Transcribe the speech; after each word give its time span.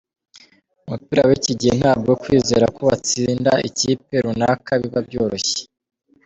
Mu 0.85 0.87
mupira 0.89 1.21
w’iki 1.29 1.53
gihe 1.59 1.73
ntabwo 1.81 2.11
kwizera 2.21 2.65
ko 2.75 2.81
watsinda 2.89 3.51
ikipe 3.69 4.13
runaka 4.23 4.71
biba 4.81 4.99
byoroshye. 5.07 5.61